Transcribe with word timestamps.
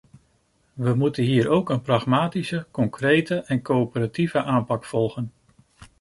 We 0.73 0.93
moeten 0.95 1.23
hier 1.23 1.49
ook 1.49 1.69
een 1.69 1.81
pragmatische, 1.81 2.65
concrete 2.71 3.35
en 3.35 3.61
coöperatieve 3.61 4.43
aanpak 4.43 4.85
volgen. 4.85 5.31